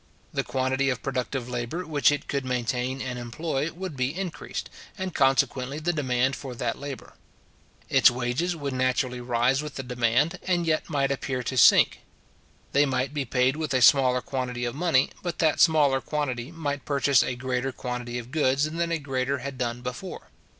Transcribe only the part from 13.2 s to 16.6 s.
paid with a smaller quantity of money, but that smaller quantity